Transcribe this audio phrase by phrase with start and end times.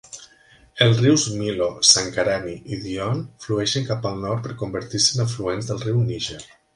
[0.85, 5.85] Els rius Milo, Sankarani i Dion flueixen cap al nord per convertir-se en afluents del
[5.89, 6.39] riu Níger.